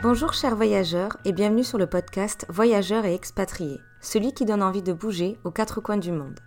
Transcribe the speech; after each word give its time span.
Bonjour 0.00 0.32
chers 0.32 0.54
voyageurs 0.54 1.16
et 1.24 1.32
bienvenue 1.32 1.64
sur 1.64 1.76
le 1.76 1.88
podcast 1.88 2.46
Voyageurs 2.48 3.04
et 3.04 3.14
expatriés, 3.14 3.80
celui 4.00 4.32
qui 4.32 4.44
donne 4.44 4.62
envie 4.62 4.80
de 4.80 4.92
bouger 4.92 5.40
aux 5.42 5.50
quatre 5.50 5.80
coins 5.80 5.96
du 5.96 6.12
monde. 6.12 6.38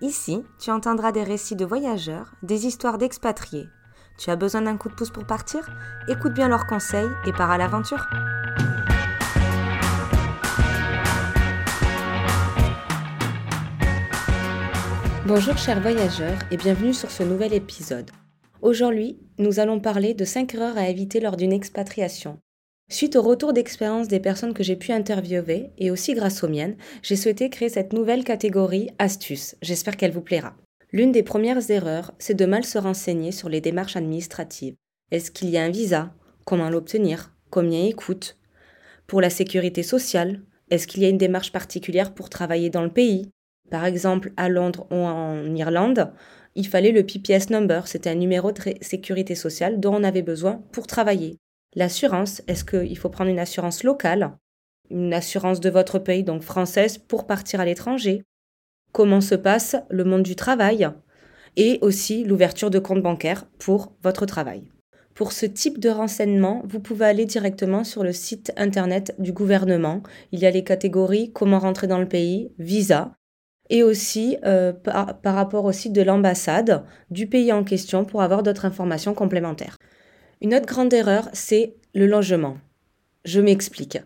Ici, 0.00 0.44
tu 0.60 0.70
entendras 0.70 1.10
des 1.10 1.24
récits 1.24 1.56
de 1.56 1.64
voyageurs, 1.64 2.36
des 2.44 2.66
histoires 2.66 2.96
d'expatriés. 2.96 3.66
Tu 4.16 4.30
as 4.30 4.36
besoin 4.36 4.62
d'un 4.62 4.76
coup 4.76 4.88
de 4.88 4.94
pouce 4.94 5.10
pour 5.10 5.26
partir? 5.26 5.68
Écoute 6.06 6.34
bien 6.34 6.46
leurs 6.46 6.68
conseils 6.68 7.10
et 7.26 7.32
pars 7.32 7.50
à 7.50 7.58
l'aventure. 7.58 8.06
Bonjour 15.26 15.58
chers 15.58 15.80
voyageurs 15.80 16.38
et 16.52 16.56
bienvenue 16.56 16.94
sur 16.94 17.10
ce 17.10 17.24
nouvel 17.24 17.54
épisode. 17.54 18.12
Aujourd'hui, 18.62 19.18
nous 19.38 19.58
allons 19.58 19.80
parler 19.80 20.14
de 20.14 20.24
5 20.24 20.54
erreurs 20.54 20.78
à 20.78 20.88
éviter 20.88 21.18
lors 21.18 21.36
d'une 21.36 21.52
expatriation. 21.52 22.38
Suite 22.90 23.16
au 23.16 23.22
retour 23.22 23.54
d'expérience 23.54 24.08
des 24.08 24.20
personnes 24.20 24.52
que 24.52 24.62
j'ai 24.62 24.76
pu 24.76 24.92
interviewer, 24.92 25.70
et 25.78 25.90
aussi 25.90 26.12
grâce 26.12 26.44
aux 26.44 26.48
miennes, 26.48 26.76
j'ai 27.02 27.16
souhaité 27.16 27.48
créer 27.48 27.70
cette 27.70 27.94
nouvelle 27.94 28.24
catégorie 28.24 28.90
astuces. 28.98 29.56
J'espère 29.62 29.96
qu'elle 29.96 30.12
vous 30.12 30.20
plaira. 30.20 30.54
L'une 30.92 31.10
des 31.10 31.22
premières 31.22 31.70
erreurs, 31.70 32.12
c'est 32.18 32.34
de 32.34 32.46
mal 32.46 32.64
se 32.64 32.78
renseigner 32.78 33.32
sur 33.32 33.48
les 33.48 33.60
démarches 33.60 33.96
administratives. 33.96 34.76
Est-ce 35.10 35.30
qu'il 35.30 35.48
y 35.48 35.56
a 35.56 35.64
un 35.64 35.70
visa? 35.70 36.14
Comment 36.44 36.68
l'obtenir? 36.68 37.32
Combien 37.50 37.80
il 37.80 37.96
coûte? 37.96 38.36
Pour 39.06 39.20
la 39.20 39.30
sécurité 39.30 39.82
sociale, 39.82 40.42
est-ce 40.70 40.86
qu'il 40.86 41.02
y 41.02 41.06
a 41.06 41.08
une 41.08 41.18
démarche 41.18 41.52
particulière 41.52 42.14
pour 42.14 42.28
travailler 42.28 42.70
dans 42.70 42.84
le 42.84 42.92
pays? 42.92 43.30
Par 43.70 43.86
exemple, 43.86 44.32
à 44.36 44.48
Londres 44.48 44.86
ou 44.90 44.96
en 44.96 45.54
Irlande, 45.54 46.12
il 46.54 46.68
fallait 46.68 46.92
le 46.92 47.04
PPS 47.04 47.50
number, 47.50 47.88
c'était 47.88 48.10
un 48.10 48.14
numéro 48.14 48.52
de 48.52 48.60
sécurité 48.82 49.34
sociale 49.34 49.80
dont 49.80 49.94
on 49.94 50.04
avait 50.04 50.22
besoin 50.22 50.62
pour 50.70 50.86
travailler. 50.86 51.38
L'assurance, 51.76 52.42
est-ce 52.46 52.64
qu'il 52.64 52.96
faut 52.96 53.08
prendre 53.08 53.30
une 53.30 53.38
assurance 53.38 53.82
locale, 53.82 54.36
une 54.90 55.12
assurance 55.12 55.60
de 55.60 55.70
votre 55.70 55.98
pays, 55.98 56.22
donc 56.22 56.42
française, 56.42 56.98
pour 56.98 57.26
partir 57.26 57.60
à 57.60 57.64
l'étranger? 57.64 58.22
Comment 58.92 59.20
se 59.20 59.34
passe 59.34 59.76
le 59.90 60.04
monde 60.04 60.22
du 60.22 60.36
travail 60.36 60.88
Et 61.56 61.78
aussi 61.80 62.24
l'ouverture 62.24 62.70
de 62.70 62.78
compte 62.78 63.02
bancaire 63.02 63.46
pour 63.58 63.96
votre 64.02 64.24
travail? 64.24 64.62
Pour 65.14 65.32
ce 65.32 65.46
type 65.46 65.78
de 65.78 65.88
renseignement, 65.88 66.62
vous 66.64 66.80
pouvez 66.80 67.06
aller 67.06 67.24
directement 67.24 67.84
sur 67.84 68.04
le 68.04 68.12
site 68.12 68.52
internet 68.56 69.14
du 69.18 69.32
gouvernement. 69.32 70.02
Il 70.32 70.40
y 70.40 70.46
a 70.46 70.50
les 70.50 70.64
catégories 70.64 71.32
comment 71.32 71.58
rentrer 71.58 71.86
dans 71.86 72.00
le 72.00 72.08
pays, 72.08 72.52
visa, 72.58 73.16
et 73.70 73.82
aussi 73.82 74.36
euh, 74.44 74.72
par 74.72 75.34
rapport 75.34 75.64
au 75.64 75.72
site 75.72 75.92
de 75.92 76.02
l'ambassade 76.02 76.84
du 77.10 77.26
pays 77.28 77.52
en 77.52 77.64
question 77.64 78.04
pour 78.04 78.22
avoir 78.22 78.42
d'autres 78.42 78.64
informations 78.64 79.14
complémentaires. 79.14 79.78
Une 80.44 80.54
autre 80.54 80.66
grande 80.66 80.92
erreur, 80.92 81.30
c'est 81.32 81.72
le 81.94 82.06
logement. 82.06 82.58
Je 83.24 83.40
m'explique. 83.40 83.96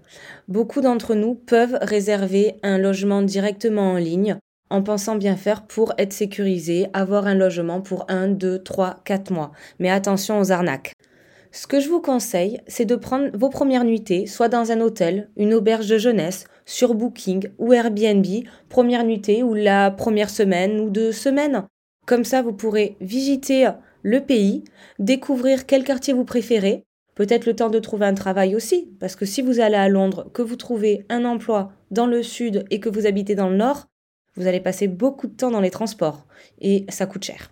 Beaucoup 0.46 0.80
d'entre 0.80 1.16
nous 1.16 1.34
peuvent 1.34 1.76
réserver 1.82 2.60
un 2.62 2.78
logement 2.78 3.22
directement 3.22 3.90
en 3.90 3.96
ligne 3.96 4.36
en 4.70 4.84
pensant 4.84 5.16
bien 5.16 5.34
faire 5.34 5.66
pour 5.66 5.94
être 5.98 6.12
sécurisé, 6.12 6.86
avoir 6.92 7.26
un 7.26 7.34
logement 7.34 7.80
pour 7.80 8.08
1, 8.08 8.28
2, 8.28 8.62
3, 8.62 9.00
4 9.04 9.32
mois. 9.32 9.50
Mais 9.80 9.90
attention 9.90 10.38
aux 10.38 10.52
arnaques. 10.52 10.92
Ce 11.50 11.66
que 11.66 11.80
je 11.80 11.88
vous 11.88 12.00
conseille, 12.00 12.60
c'est 12.68 12.84
de 12.84 12.94
prendre 12.94 13.36
vos 13.36 13.48
premières 13.48 13.82
nuitées, 13.82 14.26
soit 14.28 14.48
dans 14.48 14.70
un 14.70 14.80
hôtel, 14.80 15.30
une 15.36 15.54
auberge 15.54 15.88
de 15.88 15.98
jeunesse, 15.98 16.44
sur 16.66 16.94
Booking 16.94 17.48
ou 17.58 17.72
Airbnb, 17.72 18.26
première 18.68 19.02
nuitée 19.02 19.42
ou 19.42 19.54
la 19.54 19.90
première 19.90 20.30
semaine 20.30 20.78
ou 20.78 20.88
deux 20.88 21.10
semaines. 21.10 21.64
Comme 22.06 22.24
ça, 22.24 22.42
vous 22.42 22.52
pourrez 22.52 22.96
visiter 23.00 23.68
le 24.08 24.22
pays, 24.22 24.64
découvrir 24.98 25.66
quel 25.66 25.84
quartier 25.84 26.14
vous 26.14 26.24
préférez, 26.24 26.84
peut-être 27.14 27.44
le 27.44 27.54
temps 27.54 27.68
de 27.68 27.78
trouver 27.78 28.06
un 28.06 28.14
travail 28.14 28.56
aussi, 28.56 28.90
parce 29.00 29.16
que 29.16 29.26
si 29.26 29.42
vous 29.42 29.60
allez 29.60 29.76
à 29.76 29.88
Londres, 29.88 30.30
que 30.32 30.40
vous 30.40 30.56
trouvez 30.56 31.04
un 31.10 31.24
emploi 31.24 31.72
dans 31.90 32.06
le 32.06 32.22
sud 32.22 32.64
et 32.70 32.80
que 32.80 32.88
vous 32.88 33.06
habitez 33.06 33.34
dans 33.34 33.50
le 33.50 33.56
nord, 33.56 33.86
vous 34.34 34.46
allez 34.46 34.60
passer 34.60 34.88
beaucoup 34.88 35.26
de 35.26 35.34
temps 35.34 35.50
dans 35.50 35.60
les 35.60 35.70
transports 35.70 36.26
et 36.60 36.86
ça 36.88 37.06
coûte 37.06 37.24
cher. 37.24 37.50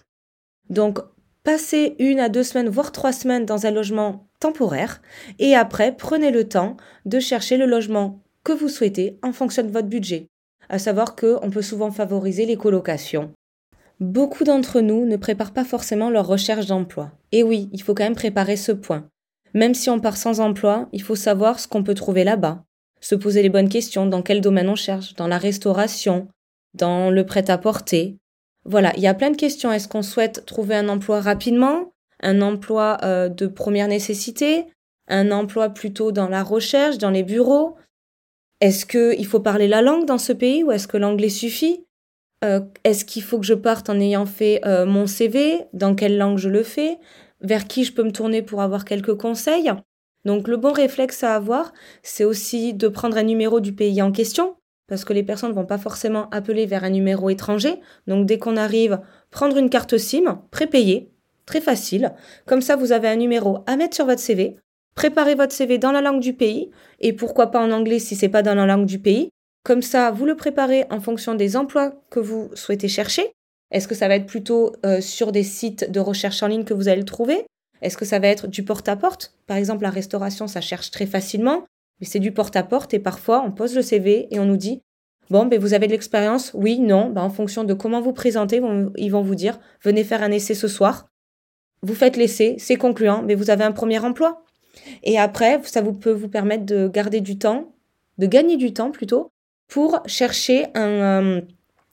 Donc, 0.71 0.99
passez 1.43 1.95
une 1.99 2.21
à 2.21 2.31
deux 2.31 2.43
semaines, 2.43 2.69
voire 2.69 2.91
trois 2.91 3.13
semaines 3.13 3.45
dans 3.45 3.67
un 3.67 3.71
logement 3.71 4.29
temporaire 4.41 5.03
et 5.39 5.55
après, 5.55 5.95
prenez 5.95 6.31
le 6.31 6.49
temps 6.49 6.77
de 7.05 7.21
chercher 7.21 7.59
le 7.59 7.67
logement 7.67 8.23
que 8.45 8.53
vous 8.53 8.69
souhaitez 8.69 9.19
en 9.23 9.33
fonction 9.33 9.63
de 9.63 9.71
votre 9.71 9.89
budget. 9.89 10.29
À 10.69 10.79
savoir 10.79 11.17
qu'on 11.17 11.51
peut 11.51 11.63
souvent 11.63 11.91
favoriser 11.91 12.47
les 12.47 12.57
colocations 12.57 13.33
Beaucoup 13.99 14.45
d'entre 14.45 14.81
nous 14.81 15.07
ne 15.07 15.17
préparent 15.17 15.55
pas 15.55 15.65
forcément 15.65 16.11
leur 16.11 16.27
recherche 16.27 16.67
d'emploi. 16.67 17.13
Et 17.33 17.43
oui, 17.43 17.71
il 17.73 17.83
faut 17.83 17.95
quand 17.95 18.05
même 18.05 18.15
préparer 18.15 18.57
ce 18.57 18.73
point. 18.73 19.09
Même 19.55 19.73
si 19.73 19.89
on 19.89 20.01
part 20.01 20.19
sans 20.19 20.41
emploi, 20.41 20.89
il 20.93 21.01
faut 21.01 21.17
savoir 21.17 21.59
ce 21.59 21.67
qu'on 21.67 21.83
peut 21.83 21.95
trouver 21.95 22.23
là-bas. 22.23 22.63
Se 23.01 23.15
poser 23.15 23.43
les 23.43 23.49
bonnes 23.49 23.71
questions, 23.71 24.05
dans 24.05 24.21
quel 24.21 24.43
domaine 24.43 24.69
on 24.69 24.75
cherche, 24.75 25.15
dans 25.15 25.29
la 25.29 25.39
restauration, 25.39 26.29
dans 26.75 27.11
le 27.11 27.25
prêt-à-porter. 27.25 28.19
Voilà, 28.67 28.93
il 28.97 29.03
y 29.03 29.07
a 29.07 29.15
plein 29.15 29.31
de 29.31 29.37
questions. 29.37 29.73
Est-ce 29.73 29.89
qu'on 29.89 30.03
souhaite 30.03 30.45
trouver 30.45 30.75
un 30.75 30.91
emploi 30.91 31.23
rapidement, 31.23 31.93
un 32.23 32.43
emploi 32.43 32.99
euh, 33.03 33.31
de 33.31 33.47
première 33.47 33.89
nécessité, 33.89 34.67
un 35.09 35.31
emploi 35.31 35.71
plutôt 35.71 36.13
dans 36.13 36.29
la 36.29 36.43
recherche, 36.43 36.99
dans 36.99 37.11
les 37.11 37.23
bureaux? 37.23 37.77
Est-ce 38.61 38.85
qu'il 38.85 39.27
faut 39.27 39.41
parler 39.41 39.69
la 39.69 39.81
langue 39.81 40.05
dans 40.05 40.19
ce 40.19 40.35
pays 40.35 40.65
ou 40.65 40.71
est-ce 40.71 40.89
que 40.89 40.99
l'anglais 40.99 41.31
suffit? 41.31 41.86
Euh, 42.47 42.61
est-ce 42.85 43.05
qu'il 43.05 43.23
faut 43.23 43.39
que 43.39 43.45
je 43.45 43.55
parte 43.55 43.91
en 43.91 43.99
ayant 43.99 44.27
fait 44.27 44.61
euh, 44.65 44.87
mon 44.87 45.07
CV 45.07 45.65
Dans 45.73 45.95
quelle 45.95 46.17
langue 46.17 46.39
je 46.39 46.49
le 46.49 46.63
fais? 46.63 46.99
Vers 47.41 47.67
qui 47.67 47.85
je 47.85 47.93
peux 47.93 48.05
me 48.05 48.13
tourner 48.13 48.41
pour 48.41 48.63
avoir 48.63 48.85
quelques 48.85 49.17
conseils? 49.17 49.71
Donc 50.25 50.49
le 50.49 50.57
bon 50.57 50.73
réflexe 50.73 51.23
à 51.25 51.35
avoir, 51.35 51.73
c'est 52.03 52.25
aussi 52.25 52.73
de 52.73 52.89
prendre 52.89 53.17
un 53.17 53.23
numéro 53.23 53.61
du 53.61 53.73
pays 53.73 54.01
en 54.01 54.13
question, 54.13 54.57
parce 54.89 55.05
que 55.05 55.13
les 55.13 55.23
personnes 55.23 55.51
ne 55.51 55.55
vont 55.55 55.67
pas 55.67 55.79
forcément 55.79 56.29
appeler 56.31 56.67
vers 56.67 56.85
un 56.85 56.91
numéro 56.91 57.31
étranger. 57.31 57.81
Donc 58.07 58.27
dès 58.27 58.39
qu'on 58.39 58.57
arrive, 58.57 59.01
prendre 59.31 59.57
une 59.57 59.71
carte 59.71 59.99
SIM, 59.99 60.43
prépayée, 60.51 61.11
très 61.47 61.61
facile. 61.61 62.13
Comme 62.47 62.61
ça, 62.61 62.77
vous 62.77 62.93
avez 62.93 63.09
un 63.09 63.17
numéro 63.17 63.59
à 63.67 63.77
mettre 63.77 63.95
sur 63.95 64.07
votre 64.07 64.21
CV. 64.21 64.57
Préparez 64.95 65.35
votre 65.35 65.53
CV 65.53 65.79
dans 65.79 65.93
la 65.93 66.01
langue 66.01 66.21
du 66.21 66.33
pays, 66.33 66.71
et 67.01 67.13
pourquoi 67.13 67.51
pas 67.51 67.61
en 67.61 67.71
anglais 67.71 67.99
si 67.99 68.17
c'est 68.17 68.29
pas 68.29 68.43
dans 68.43 68.55
la 68.55 68.67
langue 68.67 68.87
du 68.87 68.99
pays. 68.99 69.31
Comme 69.67 69.83
ça, 69.83 70.13
vous 70.13 70.27
le 70.27 70.37
préparez 70.37 70.85
en 70.91 71.01
fonction 71.01 71.35
des 71.35 71.57
emplois 71.57 71.93
que 72.09 72.21
vous 72.21 72.51
souhaitez 72.55 72.87
chercher. 72.87 73.33
Est-ce 73.73 73.89
que 73.89 73.97
ça 73.97 74.07
va 74.07 74.15
être 74.15 74.27
plutôt 74.27 74.77
euh, 74.85 75.01
sur 75.01 75.33
des 75.33 75.43
sites 75.43 75.91
de 75.91 75.99
recherche 75.99 76.41
en 76.45 76.47
ligne 76.47 76.63
que 76.63 76.73
vous 76.73 76.87
allez 76.87 77.01
le 77.01 77.05
trouver? 77.05 77.45
Est-ce 77.83 77.97
que 77.97 78.05
ça 78.05 78.21
va 78.21 78.29
être 78.29 78.47
du 78.47 78.63
porte-à-porte? 78.63 79.35
Par 79.49 79.57
exemple, 79.57 79.83
la 79.83 79.91
restauration, 79.91 80.47
ça 80.47 80.61
cherche 80.61 80.93
très 80.93 81.07
facilement, 81.07 81.65
mais 81.99 82.07
c'est 82.07 82.21
du 82.21 82.31
porte-à-porte 82.31 82.95
et 82.95 83.01
parfois 83.01 83.43
on 83.45 83.51
pose 83.51 83.75
le 83.75 83.83
CV 83.83 84.29
et 84.31 84.39
on 84.39 84.45
nous 84.45 84.57
dit 84.57 84.83
Bon, 85.31 85.47
ben 85.47 85.59
vous 85.59 85.75
avez 85.75 85.89
de 85.89 85.93
l'expérience 85.93 86.53
Oui, 86.55 86.79
non. 86.79 87.11
Ben, 87.11 87.23
en 87.23 87.31
fonction 87.31 87.65
de 87.65 87.75
comment 87.75 88.01
vous 88.01 88.13
présentez, 88.13 88.63
ils 88.97 89.11
vont 89.11 89.23
vous 89.23 89.35
dire 89.35 89.59
Venez 89.83 90.05
faire 90.05 90.23
un 90.23 90.31
essai 90.31 90.55
ce 90.55 90.69
soir. 90.69 91.09
Vous 91.83 91.97
faites 91.97 92.17
l'essai, 92.17 92.55
c'est 92.61 92.77
concluant, 92.77 93.25
mais 93.25 93.35
vous 93.35 93.51
avez 93.51 93.65
un 93.65 93.73
premier 93.73 93.99
emploi. 93.99 94.45
Et 95.03 95.19
après, 95.19 95.61
ça 95.65 95.83
vous 95.83 95.93
peut 95.93 96.13
vous 96.13 96.29
permettre 96.29 96.67
de 96.67 96.87
garder 96.87 97.21
du 97.21 97.37
temps, 97.37 97.75
de 98.19 98.27
gagner 98.27 98.57
du 98.57 98.73
temps 98.73 98.93
plutôt, 98.93 99.33
pour 99.69 100.01
chercher 100.07 100.67
un, 100.75 100.89
euh, 100.89 101.41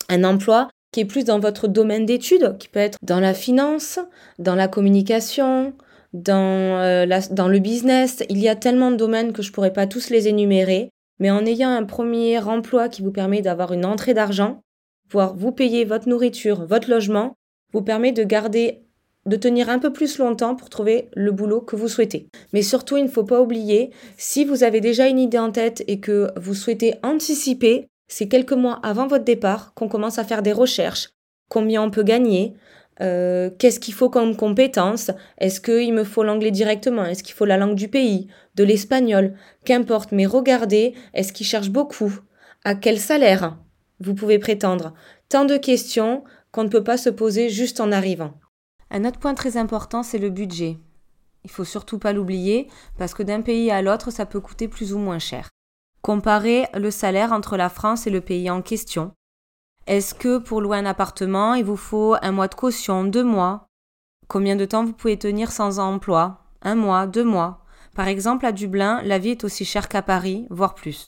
un 0.09 0.23
emploi 0.23 0.69
qui 0.91 0.99
est 0.99 1.05
plus 1.05 1.25
dans 1.25 1.39
votre 1.39 1.67
domaine 1.67 2.05
d'études, 2.05 2.57
qui 2.59 2.69
peut 2.69 2.79
être 2.79 2.97
dans 3.01 3.19
la 3.19 3.33
finance, 3.33 3.99
dans 4.37 4.55
la 4.55 4.67
communication, 4.67 5.73
dans, 6.13 6.79
euh, 6.79 7.05
dans 7.31 7.47
le 7.47 7.59
business. 7.59 8.23
Il 8.29 8.39
y 8.39 8.47
a 8.47 8.55
tellement 8.55 8.91
de 8.91 8.95
domaines 8.95 9.33
que 9.33 9.41
je 9.41 9.51
pourrais 9.51 9.73
pas 9.73 9.87
tous 9.87 10.09
les 10.09 10.27
énumérer, 10.27 10.89
mais 11.19 11.31
en 11.31 11.45
ayant 11.45 11.71
un 11.71 11.83
premier 11.83 12.39
emploi 12.39 12.89
qui 12.89 13.01
vous 13.01 13.11
permet 13.11 13.41
d'avoir 13.41 13.73
une 13.73 13.85
entrée 13.85 14.13
d'argent, 14.13 14.61
pouvoir 15.09 15.35
vous 15.35 15.51
payer 15.51 15.83
votre 15.83 16.07
nourriture, 16.07 16.65
votre 16.65 16.89
logement, 16.89 17.33
vous 17.73 17.81
permet 17.81 18.11
de 18.11 18.23
garder 18.23 18.82
de 19.25 19.35
tenir 19.37 19.69
un 19.69 19.79
peu 19.79 19.93
plus 19.93 20.17
longtemps 20.17 20.55
pour 20.55 20.69
trouver 20.69 21.09
le 21.13 21.31
boulot 21.31 21.61
que 21.61 21.75
vous 21.75 21.87
souhaitez. 21.87 22.27
Mais 22.51 22.61
surtout, 22.61 22.97
il 22.97 23.03
ne 23.03 23.09
faut 23.09 23.23
pas 23.23 23.41
oublier, 23.41 23.91
si 24.17 24.43
vous 24.45 24.63
avez 24.63 24.81
déjà 24.81 25.07
une 25.07 25.19
idée 25.19 25.39
en 25.39 25.51
tête 25.51 25.83
et 25.87 25.99
que 25.99 26.29
vous 26.37 26.53
souhaitez 26.53 26.95
anticiper, 27.03 27.87
c'est 28.07 28.27
quelques 28.27 28.53
mois 28.53 28.79
avant 28.83 29.07
votre 29.07 29.23
départ 29.23 29.73
qu'on 29.73 29.87
commence 29.87 30.19
à 30.19 30.23
faire 30.23 30.43
des 30.43 30.51
recherches. 30.51 31.09
Combien 31.49 31.81
on 31.81 31.89
peut 31.89 32.03
gagner? 32.03 32.53
Euh, 33.01 33.49
Qu'est-ce 33.57 33.79
qu'il 33.79 33.93
faut 33.93 34.09
comme 34.09 34.35
compétences 34.35 35.09
Est-ce 35.39 35.61
qu'il 35.61 35.93
me 35.93 36.03
faut 36.03 36.23
l'anglais 36.23 36.51
directement? 36.51 37.05
Est-ce 37.05 37.23
qu'il 37.23 37.33
faut 37.33 37.45
la 37.45 37.57
langue 37.57 37.75
du 37.75 37.87
pays? 37.87 38.27
De 38.55 38.63
l'espagnol? 38.63 39.33
Qu'importe, 39.65 40.11
mais 40.11 40.25
regardez, 40.25 40.93
est-ce 41.13 41.33
qu'il 41.33 41.45
cherche 41.45 41.69
beaucoup? 41.69 42.13
À 42.63 42.75
quel 42.75 42.99
salaire? 42.99 43.57
Vous 43.99 44.13
pouvez 44.13 44.37
prétendre 44.37 44.93
Tant 45.29 45.45
de 45.45 45.57
questions 45.57 46.23
qu'on 46.51 46.63
ne 46.63 46.69
peut 46.69 46.83
pas 46.83 46.97
se 46.97 47.09
poser 47.09 47.49
juste 47.49 47.79
en 47.79 47.91
arrivant. 47.91 48.33
Un 48.95 49.05
autre 49.05 49.17
point 49.17 49.33
très 49.33 49.57
important, 49.57 50.03
c'est 50.03 50.19
le 50.19 50.29
budget. 50.29 50.77
Il 51.43 51.49
faut 51.49 51.63
surtout 51.63 51.97
pas 51.97 52.13
l'oublier, 52.13 52.69
parce 52.99 53.15
que 53.15 53.23
d'un 53.23 53.41
pays 53.41 53.71
à 53.71 53.81
l'autre, 53.81 54.11
ça 54.11 54.27
peut 54.27 54.39
coûter 54.39 54.67
plus 54.67 54.93
ou 54.93 54.99
moins 54.99 55.17
cher. 55.17 55.49
Comparez 56.03 56.67
le 56.75 56.91
salaire 56.91 57.33
entre 57.33 57.57
la 57.57 57.69
France 57.69 58.05
et 58.05 58.11
le 58.11 58.21
pays 58.21 58.51
en 58.51 58.61
question. 58.61 59.11
Est-ce 59.87 60.13
que 60.13 60.37
pour 60.37 60.61
louer 60.61 60.77
un 60.77 60.85
appartement, 60.85 61.55
il 61.55 61.65
vous 61.65 61.75
faut 61.75 62.15
un 62.21 62.31
mois 62.31 62.47
de 62.47 62.53
caution, 62.53 63.03
deux 63.03 63.23
mois? 63.23 63.65
Combien 64.27 64.55
de 64.55 64.65
temps 64.65 64.85
vous 64.85 64.93
pouvez 64.93 65.17
tenir 65.17 65.51
sans 65.51 65.79
emploi? 65.79 66.45
Un 66.61 66.75
mois, 66.75 67.07
deux 67.07 67.25
mois? 67.25 67.65
Par 67.95 68.07
exemple, 68.07 68.45
à 68.45 68.51
Dublin, 68.51 69.01
la 69.03 69.17
vie 69.17 69.29
est 69.29 69.43
aussi 69.43 69.65
chère 69.65 69.89
qu'à 69.89 70.03
Paris, 70.03 70.45
voire 70.51 70.75
plus. 70.75 71.07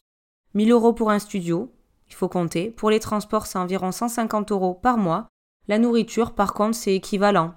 1000 0.56 0.72
euros 0.72 0.94
pour 0.94 1.12
un 1.12 1.20
studio, 1.20 1.72
il 2.08 2.16
faut 2.16 2.30
compter. 2.30 2.72
Pour 2.72 2.90
les 2.90 3.00
transports, 3.00 3.46
c'est 3.46 3.60
environ 3.60 3.92
150 3.92 4.52
euros 4.52 4.74
par 4.74 4.98
mois. 4.98 5.28
La 5.68 5.78
nourriture, 5.78 6.34
par 6.34 6.54
contre, 6.54 6.76
c'est 6.76 6.96
équivalent. 6.96 7.54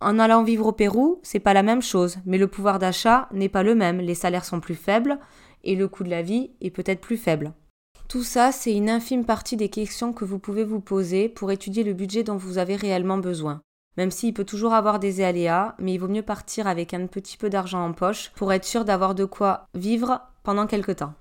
En 0.00 0.18
allant 0.18 0.42
vivre 0.42 0.66
au 0.66 0.72
Pérou, 0.72 1.20
c'est 1.22 1.40
pas 1.40 1.54
la 1.54 1.62
même 1.62 1.80
chose, 1.80 2.18
mais 2.26 2.36
le 2.36 2.48
pouvoir 2.48 2.78
d'achat 2.78 3.28
n'est 3.32 3.48
pas 3.48 3.62
le 3.62 3.74
même, 3.74 3.98
les 3.98 4.14
salaires 4.14 4.44
sont 4.44 4.60
plus 4.60 4.74
faibles 4.74 5.18
et 5.64 5.74
le 5.74 5.88
coût 5.88 6.04
de 6.04 6.10
la 6.10 6.22
vie 6.22 6.50
est 6.60 6.70
peut-être 6.70 7.00
plus 7.00 7.16
faible. 7.16 7.54
Tout 8.08 8.22
ça, 8.22 8.52
c'est 8.52 8.74
une 8.74 8.90
infime 8.90 9.24
partie 9.24 9.56
des 9.56 9.68
questions 9.68 10.12
que 10.12 10.24
vous 10.24 10.38
pouvez 10.38 10.64
vous 10.64 10.80
poser 10.80 11.28
pour 11.28 11.50
étudier 11.50 11.82
le 11.82 11.94
budget 11.94 12.22
dont 12.22 12.36
vous 12.36 12.58
avez 12.58 12.76
réellement 12.76 13.18
besoin. 13.18 13.60
Même 13.96 14.10
s'il 14.10 14.34
peut 14.34 14.44
toujours 14.44 14.74
avoir 14.74 14.98
des 14.98 15.22
aléas, 15.22 15.74
mais 15.78 15.94
il 15.94 15.98
vaut 15.98 16.08
mieux 16.08 16.22
partir 16.22 16.66
avec 16.66 16.92
un 16.92 17.06
petit 17.06 17.38
peu 17.38 17.48
d'argent 17.48 17.84
en 17.84 17.92
poche 17.92 18.30
pour 18.36 18.52
être 18.52 18.64
sûr 18.64 18.84
d'avoir 18.84 19.14
de 19.14 19.24
quoi 19.24 19.66
vivre 19.74 20.20
pendant 20.42 20.66
quelque 20.66 20.92
temps. 20.92 21.14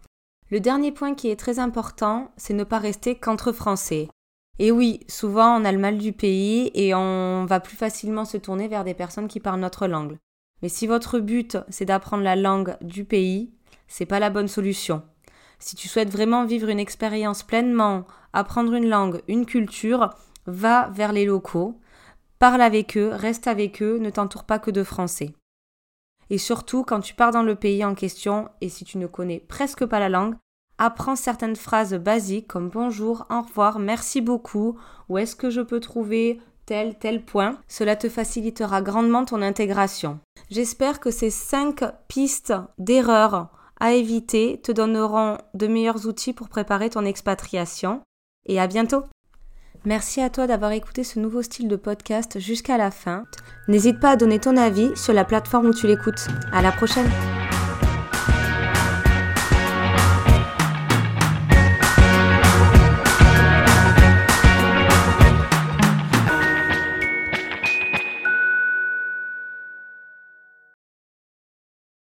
Le 0.52 0.60
dernier 0.60 0.92
point 0.92 1.16
qui 1.16 1.30
est 1.30 1.40
très 1.40 1.58
important, 1.58 2.32
c'est 2.38 2.54
ne 2.54 2.64
pas 2.64 2.78
rester 2.78 3.16
qu'entre 3.16 3.52
Français. 3.52 4.10
Et 4.60 4.72
oui, 4.72 5.02
souvent 5.08 5.60
on 5.60 5.66
a 5.66 5.72
le 5.72 5.78
mal 5.78 5.98
du 5.98 6.14
pays 6.14 6.72
et 6.74 6.96
on 6.96 7.46
va 7.46 7.60
plus 7.60 7.76
facilement 7.76 8.26
se 8.26 8.38
tourner 8.38 8.68
vers 8.68 8.84
des 8.84 8.94
personnes 8.94 9.28
qui 9.28 9.40
parlent 9.40 9.60
notre 9.60 9.88
langue. 9.88 10.18
Mais 10.62 10.70
si 10.70 10.88
votre 10.88 11.20
but 11.20 11.58
c'est 11.70 11.86
d'apprendre 11.86 12.24
la 12.24 12.36
langue 12.36 12.78
du 12.82 13.04
pays, 13.04 13.52
c'est 13.88 14.06
pas 14.06 14.20
la 14.20 14.30
bonne 14.30 14.48
solution. 14.48 15.04
Si 15.60 15.76
tu 15.76 15.88
souhaites 15.88 16.10
vraiment 16.10 16.46
vivre 16.46 16.70
une 16.70 16.80
expérience 16.80 17.44
pleinement, 17.44 18.06
apprendre 18.34 18.74
une 18.74 18.90
langue, 18.90 19.22
une 19.28 19.46
culture, 19.46 20.10
va 20.46 20.90
vers 20.90 21.12
les 21.12 21.26
locaux, 21.26 21.80
parle 22.40 22.62
avec 22.62 22.98
eux, 22.98 23.10
reste 23.12 23.48
avec 23.48 23.82
eux, 23.82 23.98
ne 23.98 24.10
t'entoure 24.10 24.44
pas 24.44 24.60
que 24.60 24.72
de 24.72 24.84
Français. 24.84 25.34
Et 26.30 26.38
surtout, 26.38 26.84
quand 26.84 27.02
tu 27.02 27.14
pars 27.14 27.32
dans 27.32 27.44
le 27.44 27.56
pays 27.56 27.86
en 27.86 27.96
question, 27.96 28.50
et 28.62 28.70
si 28.70 28.84
tu 28.84 28.98
ne 28.98 29.08
connais 29.08 29.40
presque 29.40 29.86
pas 29.86 30.00
la 30.00 30.10
langue, 30.10 30.36
apprends 30.78 31.16
certaines 31.16 31.56
phrases 31.56 31.94
basiques 31.96 32.48
comme 32.48 32.70
bonjour, 32.70 33.26
au 33.30 33.42
revoir, 33.42 33.80
merci 33.80 34.22
beaucoup, 34.22 34.78
où 35.10 35.18
est-ce 35.18 35.36
que 35.36 35.50
je 35.50 35.62
peux 35.62 35.80
trouver 35.80 36.40
tel, 36.66 36.98
tel 36.98 37.24
point? 37.24 37.58
Cela 37.68 37.96
te 37.96 38.10
facilitera 38.10 38.82
grandement 38.82 39.26
ton 39.26 39.42
intégration. 39.42 40.20
J'espère 40.50 41.00
que 41.00 41.12
ces 41.12 41.30
5 41.30 41.84
pistes 42.08 42.54
d'erreurs 42.78 43.50
à 43.80 43.94
éviter 43.94 44.60
te 44.64 44.72
donneront 44.72 45.38
de 45.54 45.68
meilleurs 45.68 46.08
outils 46.08 46.34
pour 46.34 46.50
préparer 46.50 46.90
ton 46.90 47.06
expatriation. 47.06 48.02
Et 48.46 48.60
à 48.60 48.68
bientôt 48.68 49.04
Merci 49.86 50.20
à 50.20 50.32
toi 50.32 50.48
d'avoir 50.48 50.72
écouté 50.72 51.04
ce 51.04 51.20
nouveau 51.20 51.44
style 51.44 51.68
de 51.68 51.76
podcast 51.76 52.40
jusqu'à 52.40 52.78
la 52.78 52.90
fin. 52.90 53.24
N'hésite 53.68 54.00
pas 54.00 54.12
à 54.12 54.16
donner 54.16 54.40
ton 54.40 54.58
avis 54.58 54.90
sur 54.96 55.14
la 55.14 55.26
plateforme 55.26 55.68
où 55.68 55.74
tu 55.74 55.86
l'écoutes. 55.86 56.28
À 56.52 56.64
la 56.64 56.72
prochaine 56.72 57.10